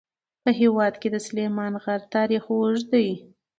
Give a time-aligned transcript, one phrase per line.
[0.43, 3.09] په هېواد کې د سلیمان غر تاریخ اوږد دی.